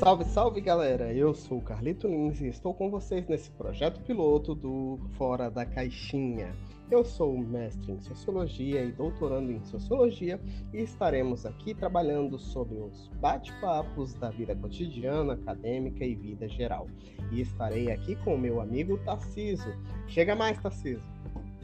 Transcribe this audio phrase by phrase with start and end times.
[0.00, 1.12] Salve, salve galera!
[1.12, 5.66] Eu sou o Carlito Lins e estou com vocês nesse projeto piloto do Fora da
[5.66, 6.56] Caixinha.
[6.90, 10.40] Eu sou mestre em Sociologia e doutorando em Sociologia
[10.72, 16.86] e estaremos aqui trabalhando sobre os bate-papos da vida cotidiana, acadêmica e vida geral.
[17.30, 19.68] E estarei aqui com o meu amigo Tarciso.
[20.08, 21.02] Chega mais, Tarciso!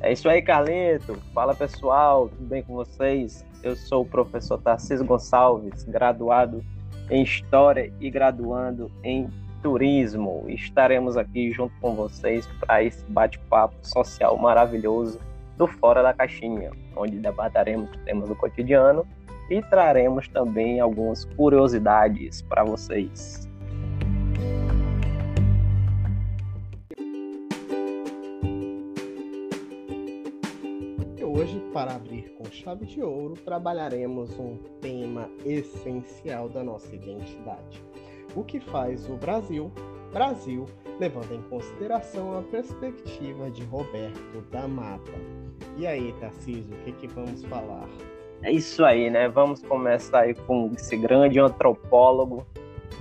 [0.03, 1.15] É isso aí, Carlito!
[1.33, 3.47] Fala pessoal, tudo bem com vocês?
[3.63, 6.63] Eu sou o professor Tarciso Gonçalves, graduado
[7.11, 9.29] em História e graduando em
[9.63, 10.45] Turismo.
[10.49, 15.19] Estaremos aqui junto com vocês para esse bate-papo social maravilhoso
[15.57, 19.07] do Fora da Caixinha, onde debateremos temas do cotidiano
[19.51, 23.49] e traremos também algumas curiosidades para vocês.
[31.47, 37.81] Hoje, para abrir com chave de ouro, trabalharemos um tema essencial da nossa identidade:
[38.35, 39.71] o que faz o Brasil,
[40.13, 40.67] Brasil,
[40.99, 45.13] levando em consideração a perspectiva de Roberto da Mata.
[45.77, 47.89] E aí, Tarcísio, o que, que vamos falar?
[48.43, 49.29] É isso aí, né?
[49.29, 52.45] Vamos começar aí com esse grande antropólogo,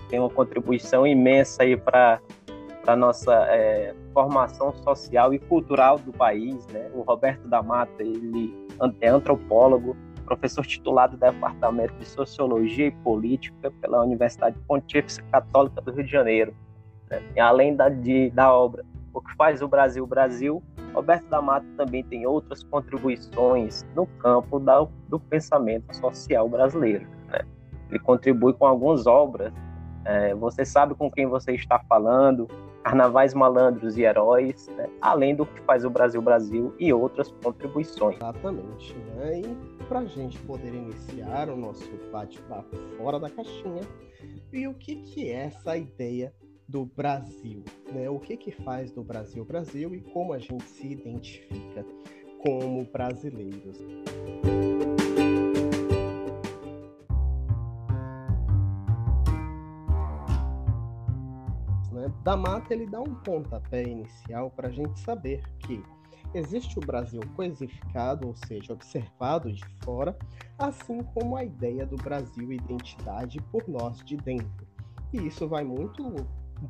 [0.08, 2.22] tem uma contribuição imensa aí para
[2.88, 6.90] a nossa é, formação social e cultural do país, né?
[6.94, 8.54] O Roberto da Mata, ele
[9.02, 15.92] é antropólogo, professor titulado do Departamento de Sociologia e Política pela Universidade Pontífice Católica do
[15.92, 16.54] Rio de Janeiro.
[17.10, 17.22] Né?
[17.36, 20.64] E além da, de, da obra O que faz o Brasil Brasil,
[20.94, 27.06] Roberto da Mata também tem outras contribuições no campo da, do pensamento social brasileiro.
[27.28, 27.40] Né?
[27.90, 29.54] Ele contribui com algumas obras.
[30.06, 32.48] É, você sabe com quem você está falando,
[32.86, 34.88] Carnavais Malandros e Heróis, né?
[35.02, 38.16] além do que faz o Brasil Brasil e outras contribuições.
[38.18, 38.94] Exatamente.
[38.94, 39.42] Né?
[39.42, 43.82] E para a gente poder iniciar o nosso bate-papo fora da caixinha,
[44.54, 46.32] e o que, que é essa ideia
[46.70, 47.64] do Brasil?
[47.92, 48.08] Né?
[48.08, 51.84] O que, que faz do Brasil Brasil e como a gente se identifica
[52.44, 53.80] como brasileiros?
[62.26, 65.84] Da mata ele dá um pontapé inicial para a gente saber que
[66.34, 70.18] existe o Brasil coisificado, ou seja, observado de fora,
[70.58, 74.68] assim como a ideia do Brasil identidade por nós de dentro.
[75.14, 76.16] E isso vai muito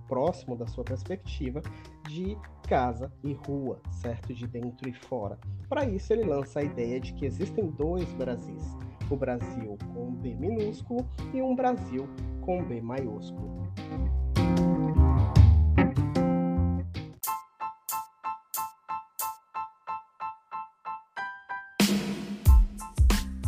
[0.10, 1.62] próximo da sua perspectiva
[2.10, 4.34] de casa e rua, certo?
[4.34, 5.40] De dentro e fora.
[5.70, 8.78] Para isso, ele lança a ideia de que existem dois Brasis:
[9.10, 12.10] o Brasil com B minúsculo e um Brasil
[12.42, 13.56] com B maiúsculo.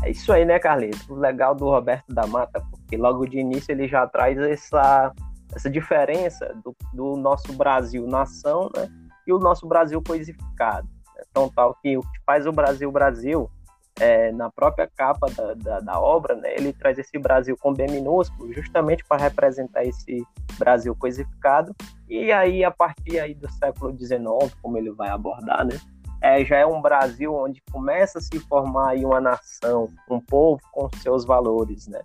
[0.08, 1.06] É isso aí, né, Carlinhos?
[1.10, 5.12] O legal do Roberto da Mata, porque logo de início ele já traz essa,
[5.54, 8.88] essa diferença do, do nosso Brasil nação, né?
[9.28, 10.88] E o nosso Brasil coisificado.
[11.14, 11.24] Né?
[11.30, 13.52] Então, tal que o que faz o Brasil Brasil,
[14.00, 17.86] é, na própria capa da, da, da, obra, né, ele traz esse Brasil com B
[17.88, 20.26] minúsculo, justamente para representar esse
[20.58, 21.76] Brasil coisificado.
[22.08, 25.78] E aí, a partir aí do século XIX, como ele vai abordar, né,
[26.22, 30.62] é, já é um Brasil onde começa a se formar aí uma nação, um povo
[30.72, 32.02] com seus valores, né?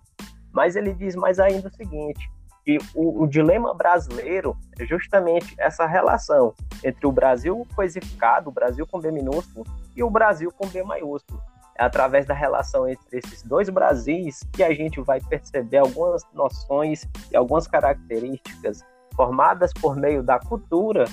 [0.51, 2.31] Mas ele diz mais ainda o seguinte,
[2.63, 6.53] que o, o, dilema brasileiro é justamente essa relação
[6.83, 9.65] entre o Brasil coisificado, o Brasil com B minúsculo,
[9.95, 11.41] e o Brasil com B maiúsculo.
[11.77, 17.07] É através da relação entre esses dois Brasis que a gente vai perceber algumas noções
[17.31, 18.85] e algumas características
[19.15, 21.05] formadas por meio da cultura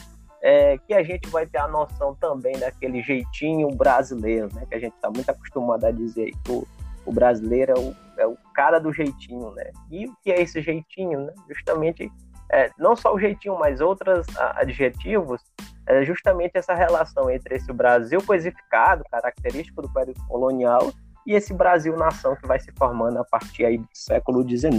[0.42, 4.64] é, que a gente vai ter a noção também daquele jeitinho brasileiro, né?
[4.68, 6.66] Que a gente está muito acostumado a dizer que o,
[7.04, 9.70] o brasileiro é o, é o, cara do jeitinho, né?
[9.90, 11.34] E o que é esse jeitinho, né?
[11.48, 12.10] Justamente,
[12.50, 15.42] é, não só o jeitinho, mas outros adjetivos,
[15.86, 20.92] é justamente essa relação entre esse Brasil coisificado, característico do período colonial,
[21.26, 24.72] e esse Brasil-nação que vai se formando a partir aí do século XIX.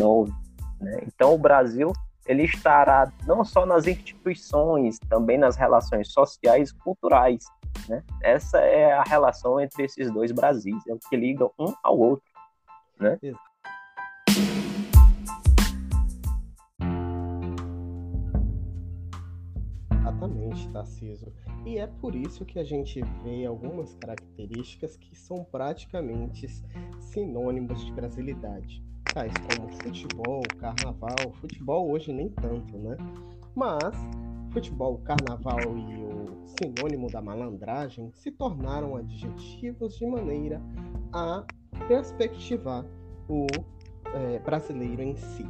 [0.79, 1.01] Né?
[1.05, 1.93] Então, o Brasil
[2.31, 7.43] ele estará não só nas instituições, também nas relações sociais e culturais.
[7.89, 8.01] Né?
[8.23, 12.31] Essa é a relação entre esses dois Brasis, é o que liga um ao outro.
[12.97, 13.19] Né?
[19.91, 21.33] Exatamente, Tarciso.
[21.65, 26.47] E é por isso que a gente vê algumas características que são praticamente
[26.97, 32.95] sinônimos de brasilidade tais como futebol, carnaval, futebol hoje nem tanto, né?
[33.55, 33.95] Mas
[34.51, 40.61] futebol, carnaval e o sinônimo da malandragem se tornaram adjetivos de maneira
[41.13, 41.43] a
[41.87, 42.85] perspectivar
[43.27, 43.47] o
[44.13, 45.45] é, brasileiro em si,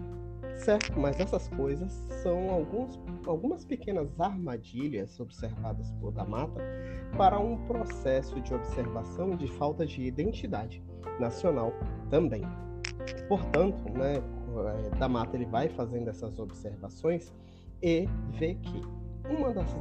[0.56, 1.00] certo?
[1.00, 1.92] Mas essas coisas
[2.22, 6.62] são alguns, algumas pequenas armadilhas observadas por da Mata
[7.18, 10.84] para um processo de observação de falta de identidade
[11.20, 11.74] nacional
[12.10, 12.44] também.
[13.28, 17.34] Portanto, né, é, da Mata ele vai fazendo essas observações
[17.82, 18.08] e
[18.38, 18.82] vê que
[19.30, 19.72] uma das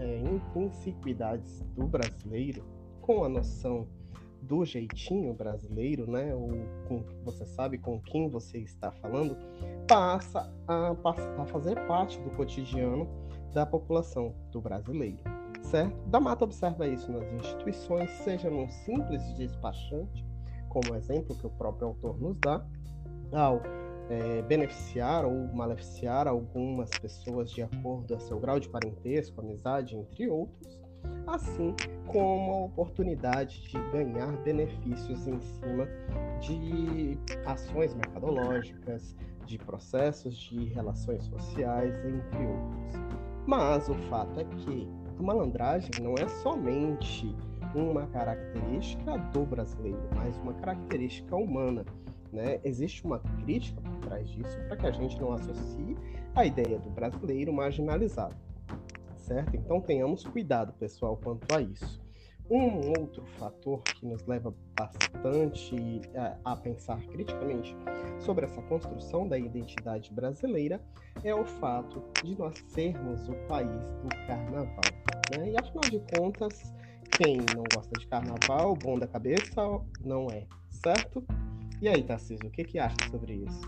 [0.00, 2.64] intrinsiquidades do brasileiro
[3.00, 3.86] com a noção
[4.42, 6.48] do jeitinho brasileiro, né, ou
[6.88, 9.36] com, você sabe com quem você está falando,
[9.86, 10.96] passa a,
[11.38, 13.06] a fazer parte do cotidiano
[13.52, 15.18] da população do brasileiro,
[15.62, 15.94] certo?
[16.08, 20.24] Da Mata observa isso nas instituições, seja num simples despachante,
[20.70, 22.64] como exemplo que o próprio autor nos dá,
[23.32, 23.60] ao
[24.08, 30.28] é, beneficiar ou maleficiar algumas pessoas de acordo a seu grau de parentesco, amizade, entre
[30.28, 30.80] outros,
[31.26, 31.74] assim
[32.06, 35.86] como a oportunidade de ganhar benefícios em cima
[36.40, 39.14] de ações mercadológicas,
[39.46, 42.94] de processos de relações sociais, entre outros.
[43.46, 44.88] Mas o fato é que
[45.18, 47.34] a malandragem não é somente
[47.74, 51.84] uma característica do brasileiro, mas uma característica humana.
[52.32, 52.60] Né?
[52.62, 55.96] Existe uma crítica por trás disso para que a gente não associe
[56.34, 58.36] a ideia do brasileiro marginalizado,
[59.16, 59.56] certo?
[59.56, 62.00] Então tenhamos cuidado, pessoal, quanto a isso.
[62.48, 67.76] Um outro fator que nos leva bastante a, a, pensar criticamente
[68.18, 70.80] sobre essa construção da identidade brasileira
[71.22, 73.70] é o fato de nós sermos o país
[74.02, 74.80] do carnaval.
[75.30, 75.50] Né?
[75.50, 76.74] E afinal de contas,
[77.22, 79.60] quem não gosta de carnaval, bom da cabeça,
[80.02, 81.22] não é, certo?
[81.82, 83.60] E aí, Tarcísio, o que, que acha sobre isso?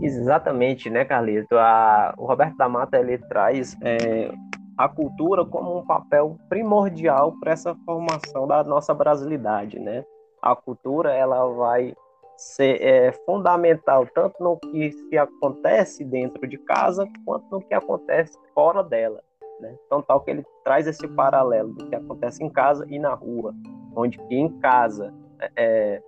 [0.00, 1.58] Exatamente, né, Carlito?
[1.58, 4.32] A, o Roberto da Mata ele traz é,
[4.78, 10.04] a cultura como um papel primordial para essa formação da nossa brasilidade, né?
[10.40, 11.96] A cultura ela vai
[12.36, 18.38] ser é, fundamental tanto no que se acontece dentro de casa quanto no que acontece
[18.54, 19.22] fora dela.
[19.60, 19.76] Né?
[19.86, 23.54] Então, tal que ele traz esse paralelo do que acontece em casa e na rua,
[23.94, 25.14] onde em casa
[25.56, 26.02] é,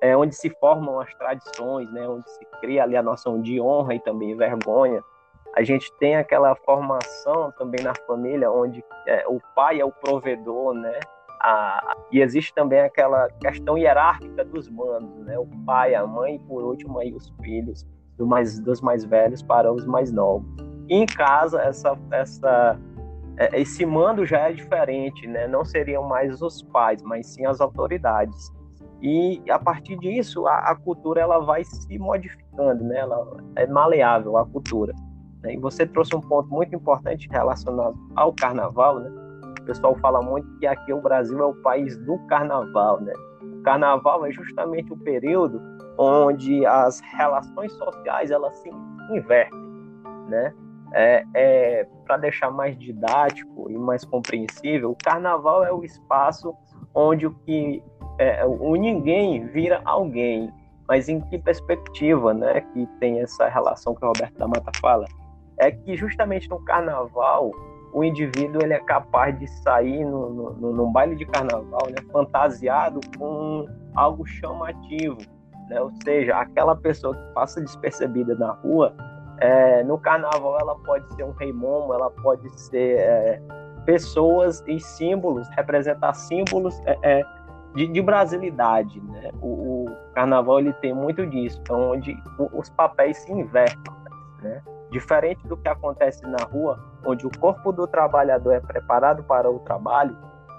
[0.00, 2.06] é onde se formam as tradições, né?
[2.08, 5.02] onde se cria ali a noção de honra e também vergonha.
[5.54, 10.72] A gente tem aquela formação também na família, onde é, o pai é o provedor,
[10.72, 10.98] né?
[11.44, 15.36] A, e existe também aquela questão hierárquica dos mandos, né?
[15.36, 17.84] O pai, a mãe e por último aí os filhos,
[18.16, 20.46] do mais, dos mais velhos para os mais novos.
[20.88, 22.78] E em casa essa essa
[23.36, 25.48] é, esse mando já é diferente, né?
[25.48, 28.52] Não seriam mais os pais, mas sim as autoridades.
[29.00, 32.98] E a partir disso a, a cultura ela vai se modificando, né?
[32.98, 34.94] Ela é maleável a cultura.
[35.42, 35.54] Né?
[35.54, 39.21] E você trouxe um ponto muito importante relacionado ao carnaval, né?
[39.62, 43.12] O pessoal fala muito que aqui o Brasil é o país do carnaval, né?
[43.42, 45.62] O carnaval é justamente o período
[45.96, 48.68] onde as relações sociais elas se
[49.10, 49.58] invertem,
[50.28, 50.52] né?
[50.94, 56.54] É, é para deixar mais didático e mais compreensível, o carnaval é o espaço
[56.92, 57.82] onde o que
[58.18, 60.52] é, o ninguém vira alguém,
[60.88, 62.60] mas em que perspectiva, né?
[62.72, 65.06] Que tem essa relação que o Roberto da Mata fala,
[65.56, 67.52] é que justamente no carnaval
[67.92, 73.00] o indivíduo ele é capaz de sair no, no, num baile de carnaval, né, fantasiado
[73.18, 75.18] com algo chamativo,
[75.68, 78.94] né, ou seja, aquela pessoa que passa despercebida na rua,
[79.38, 83.42] é, no carnaval ela pode ser um rei momo, ela pode ser é,
[83.84, 87.24] pessoas e símbolos, representar símbolos é, é
[87.74, 89.30] de, de, brasilidade, né?
[89.40, 92.14] O, o, carnaval ele tem muito disso, então onde
[92.52, 93.92] os papéis se invertem,
[94.42, 94.62] né?
[94.92, 99.58] Diferente do que acontece na rua, onde o corpo do trabalhador é preparado para o
[99.60, 100.16] trabalho,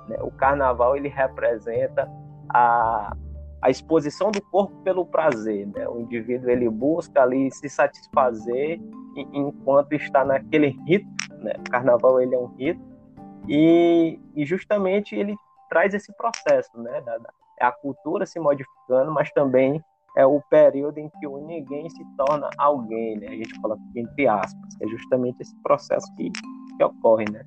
[0.07, 2.09] né, o carnaval ele representa
[2.49, 3.15] a,
[3.61, 5.67] a exposição do corpo pelo prazer.
[5.67, 5.87] Né?
[5.87, 8.81] O indivíduo ele busca ali se satisfazer
[9.15, 11.07] enquanto está naquele rito.
[11.37, 11.53] Né?
[11.59, 12.81] O carnaval ele é um rito
[13.47, 15.35] e, e justamente ele
[15.69, 17.01] traz esse processo, né?
[17.01, 19.83] Da, da, a cultura se modificando, mas também
[20.15, 23.27] é o período em que o ninguém se torna alguém, né?
[23.27, 26.29] A gente fala entre aspas, é justamente esse processo que,
[26.77, 27.43] que ocorre, né?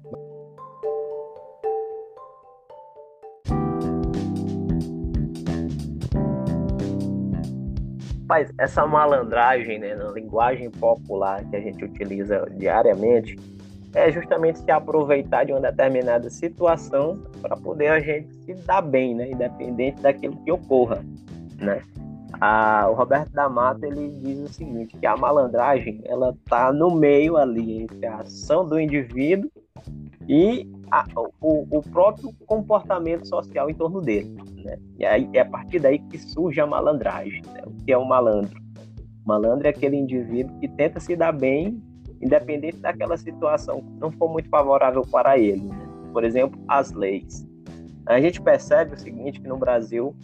[8.28, 13.38] Mas essa malandragem, né, na linguagem popular que a gente utiliza diariamente,
[13.94, 19.14] é justamente se aproveitar de uma determinada situação para poder a gente se dar bem,
[19.14, 21.04] né, independente daquilo que ocorra,
[21.61, 21.80] né?
[22.40, 26.90] A, o Roberto da Mata ele diz o seguinte, que a malandragem ela tá no
[26.90, 29.50] meio ali entre a ação do indivíduo
[30.28, 31.04] e a,
[31.40, 34.37] o, o, próprio comportamento social em torno dele.
[34.64, 34.76] Né?
[34.99, 37.42] E aí é a partir daí que surge a malandragem.
[37.52, 37.62] Né?
[37.64, 38.61] O que é o malandro?
[39.25, 41.80] O malandro é aquele indivíduo que tenta se dar bem,
[42.21, 45.62] independente daquela situação que não for muito favorável para ele.
[45.62, 45.88] Né?
[46.12, 47.47] Por exemplo, as leis.
[48.06, 50.14] A gente percebe o seguinte, que no Brasil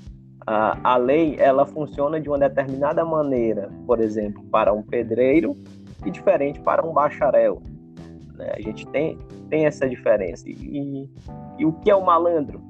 [0.47, 5.57] a, a lei ela funciona de uma determinada maneira, por exemplo, para um pedreiro
[6.05, 7.63] e diferente para um bacharel.
[8.35, 8.53] Né?
[8.57, 9.19] A gente tem,
[9.49, 10.49] tem essa diferença.
[10.49, 11.09] E,
[11.59, 12.61] e o que é o malandro?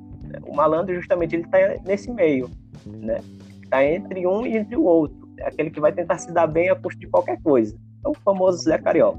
[0.47, 2.51] O malandro, justamente, ele está nesse meio.
[2.87, 3.21] Né?
[3.63, 5.29] Está entre um e entre o outro.
[5.39, 7.77] É aquele que vai tentar se dar bem a custo de qualquer coisa.
[8.05, 9.19] É o famoso Zé Carioca.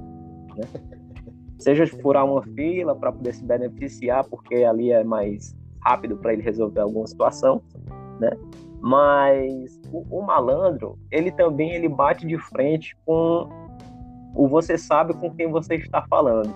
[0.55, 0.63] Né?
[1.57, 6.41] Seja furar uma fila para poder se beneficiar, porque ali é mais rápido para ele
[6.41, 7.61] resolver alguma situação,
[8.23, 8.31] né?
[8.79, 13.49] Mas o, o, malandro, ele também ele bate de frente com
[14.35, 16.53] o você sabe com quem você está falando.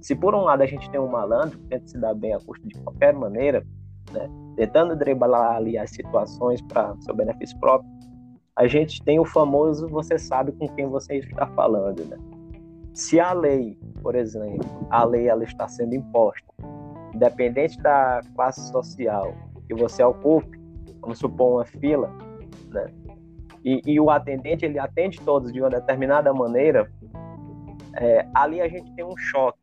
[0.00, 2.38] Se por um lado a gente tem um malandro que tenta se dar bem a
[2.38, 3.66] custo de qualquer maneira,
[4.12, 7.90] né, tentando driblar ali as situações para seu benefício próprio,
[8.54, 12.16] a gente tem o famoso você sabe com quem você está falando, né?
[12.92, 16.46] Se a lei, por exemplo, a lei ela está sendo imposta,
[17.14, 19.32] independente da classe social
[19.68, 20.58] que você ocupe,
[21.00, 22.10] vamos supor uma fila,
[22.70, 22.86] né?
[23.64, 26.90] e, e o atendente ele atende todos de uma determinada maneira,
[27.94, 29.58] é, ali a gente tem um choque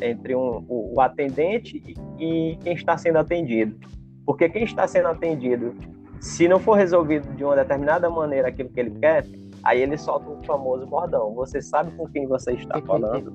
[0.00, 1.82] entre um, o, o, atendente
[2.18, 3.78] e, e quem está sendo atendido.
[4.26, 5.74] Porque quem está sendo atendido,
[6.20, 9.24] se não for resolvido de uma determinada maneira aquilo que ele quer,
[9.62, 11.34] aí ele solta o famoso bordão.
[11.34, 13.32] Você sabe com quem você está falando,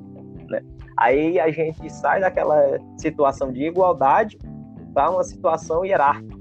[0.50, 0.62] né?
[0.98, 4.38] Aí a gente sai daquela situação de igualdade
[4.94, 6.38] para uma situação hierárquica.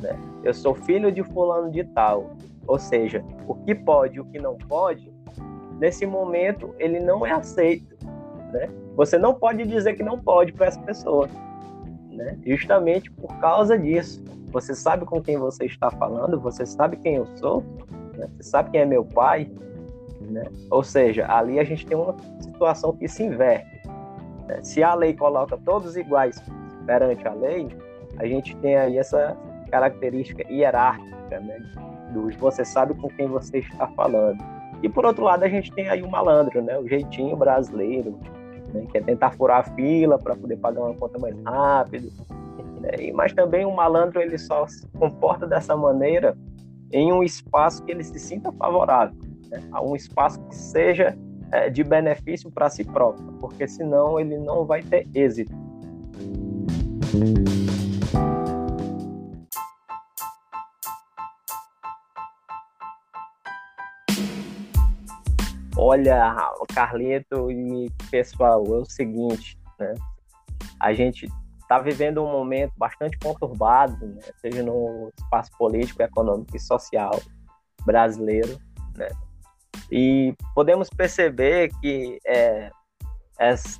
[0.00, 0.18] Né?
[0.42, 2.32] Eu sou filho de fulano de tal.
[2.66, 5.12] Ou seja, o que pode e o que não pode,
[5.78, 7.96] nesse momento ele não é aceito.
[8.52, 8.68] Né?
[8.96, 11.28] Você não pode dizer que não pode para essa pessoa.
[12.10, 12.38] Né?
[12.44, 14.22] Justamente por causa disso.
[14.48, 17.64] Você sabe com quem você está falando, você sabe quem eu sou,
[18.14, 18.28] né?
[18.36, 19.50] você sabe quem é meu pai.
[20.20, 20.44] Né?
[20.70, 23.88] Ou seja, ali a gente tem uma situação que se inverte.
[24.46, 24.60] Né?
[24.62, 26.42] Se a lei coloca todos iguais
[26.86, 27.68] perante a lei,
[28.18, 29.36] a gente tem aí essa
[29.70, 31.58] característica hierárquica, né?
[32.12, 34.38] Do você sabe com quem você está falando.
[34.82, 36.78] E por outro lado, a gente tem aí o malandro, né?
[36.78, 38.18] O jeitinho brasileiro,
[38.72, 38.86] né?
[38.90, 42.10] que é tentar furar a fila para poder pagar uma conta mais rápido.
[42.80, 43.12] Né?
[43.14, 46.36] Mas também o malandro ele só se comporta dessa maneira
[46.90, 49.16] em um espaço que ele se sinta favorável,
[49.50, 49.62] né?
[49.82, 51.16] um espaço que seja
[51.50, 55.61] é, de benefício para si próprio, porque senão ele não vai ter êxito.
[65.76, 66.34] Olha,
[66.74, 69.94] Carlito e pessoal, é o seguinte, né?
[70.80, 71.26] A gente
[71.60, 74.22] está vivendo um momento bastante conturbado, né?
[74.40, 77.20] seja no espaço político, econômico e social
[77.84, 78.58] brasileiro,
[78.96, 79.08] né?
[79.90, 82.70] E podemos perceber que é,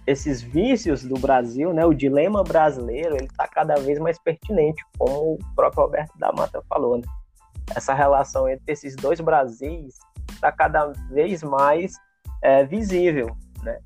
[0.06, 5.35] esses vícios do Brasil, né, o dilema brasileiro, ele está cada vez mais pertinente, como
[5.35, 6.99] o próprio Alberto da Mata falou.
[6.99, 7.04] Né?
[7.75, 9.99] Essa relação entre esses dois Brasis
[10.30, 11.94] está cada vez mais
[12.42, 13.78] é, visível, né?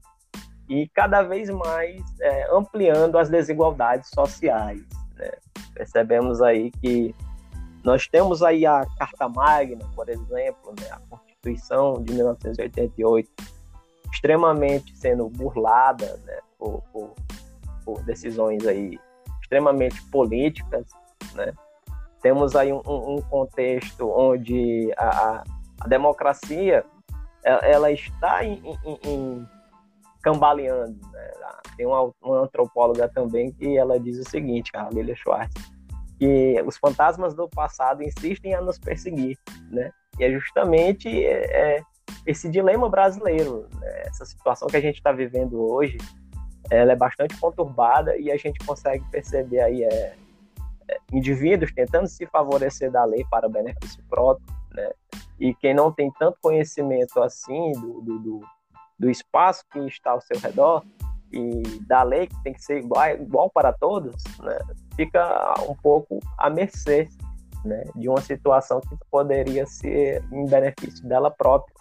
[0.68, 4.82] E cada vez mais é, ampliando as desigualdades sociais.
[5.14, 5.30] Né?
[5.74, 7.14] Percebemos aí que
[7.84, 10.88] nós temos aí a Carta Magna, por exemplo, né?
[10.90, 13.30] a Constituição de 1988,
[14.16, 16.38] extremamente sendo burlada né?
[16.58, 17.14] por, por,
[17.84, 18.98] por decisões aí
[19.42, 20.88] extremamente políticas,
[21.34, 21.52] né?
[22.20, 25.44] Temos aí um, um contexto onde a,
[25.80, 26.84] a democracia
[27.44, 29.48] ela está em, em, em
[30.22, 30.98] cambaleando.
[31.12, 31.30] Né?
[31.76, 35.54] Tem uma, uma, antropóloga também que ela diz o seguinte, a Lilia Schwartz,
[36.18, 39.38] que os fantasmas do passado insistem a nos perseguir,
[39.70, 39.92] né?
[40.18, 41.82] E é justamente é, é
[42.26, 44.02] esse dilema brasileiro, né?
[44.06, 45.98] essa situação que a gente está vivendo hoje,
[46.70, 50.14] ela é bastante conturbada e a gente consegue perceber aí é,
[50.88, 54.90] é, indivíduos tentando se favorecer da lei para benefício próprio, né?
[55.38, 58.40] E quem não tem tanto conhecimento assim do, do, do,
[58.98, 60.82] do espaço que está ao seu redor
[61.32, 64.58] e da lei que tem que ser igual, igual para todos, né?
[64.96, 67.08] fica um pouco à mercê
[67.64, 67.84] né?
[67.94, 71.75] de uma situação que poderia ser em benefício dela própria.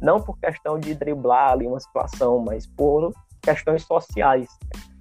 [0.00, 4.48] Não por questão de driblar ali uma situação, mas por questões sociais.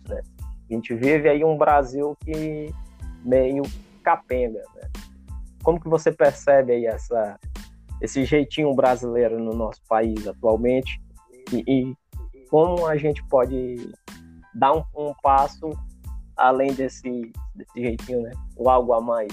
[0.07, 0.21] Né?
[0.69, 2.73] A gente vive aí um Brasil que
[3.23, 3.63] meio
[4.03, 4.63] capenga.
[4.75, 4.89] Né?
[5.63, 7.39] Como que você percebe aí essa,
[8.01, 11.01] esse jeitinho brasileiro no nosso país atualmente
[11.51, 11.95] e, e
[12.49, 13.91] como a gente pode
[14.53, 15.69] dar um, um passo
[16.35, 18.31] além desse, desse jeitinho, né?
[18.55, 19.31] O algo a mais.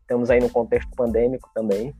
[0.00, 1.94] Estamos aí no contexto pandêmico também.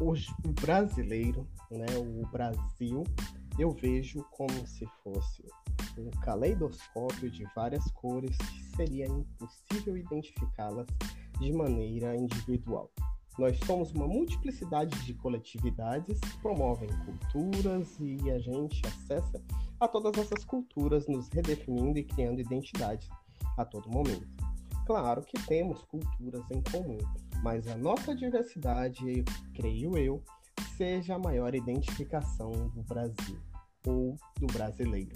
[0.00, 3.04] É, o brasileiro, né, o Brasil,
[3.58, 5.44] eu vejo como se fosse
[5.98, 10.86] um caleidoscópio de várias cores que seria impossível identificá-las
[11.38, 12.90] de maneira individual.
[13.38, 19.42] Nós somos uma multiplicidade de coletividades que promovem culturas e a gente acessa
[19.80, 23.08] a todas essas culturas, nos redefinindo e criando identidades
[23.56, 24.28] a todo momento.
[24.86, 26.98] Claro que temos culturas em comum,
[27.44, 29.22] mas a nossa diversidade,
[29.54, 30.24] creio eu,
[30.78, 33.38] seja a maior identificação do Brasil
[33.86, 35.14] ou do brasileiro.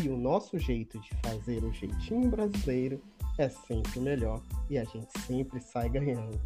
[0.00, 3.02] E o nosso jeito de fazer o jeitinho brasileiro
[3.36, 6.40] é sempre melhor e a gente sempre sai ganhando.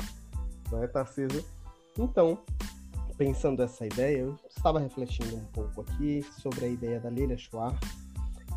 [0.70, 1.44] Não é, Tarcísio?
[1.98, 2.38] Então,
[3.18, 7.86] pensando essa ideia, eu estava refletindo um pouco aqui sobre a ideia da Lilia Schwartz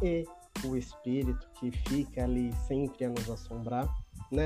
[0.02, 0.26] e
[0.64, 3.94] o espírito que fica ali sempre a nos assombrar,
[4.32, 4.46] né?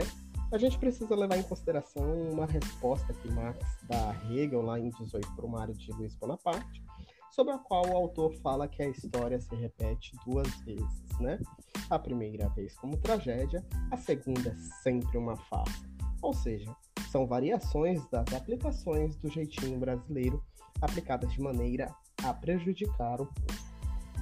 [0.51, 4.89] A gente precisa levar em consideração uma resposta que Marx dá a Hegel lá em
[4.89, 6.83] 18 Brumário de Luiz Bonaparte,
[7.29, 11.39] sobre a qual o autor fala que a história se repete duas vezes, né?
[11.87, 15.87] A primeira vez como tragédia, a segunda sempre uma farsa.
[16.19, 16.75] Ou seja,
[17.11, 20.43] são variações das aplicações do jeitinho brasileiro
[20.81, 23.69] aplicadas de maneira a prejudicar o povo.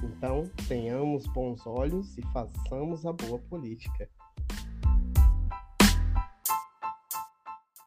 [0.02, 4.08] Então, tenhamos bons olhos e façamos a boa política.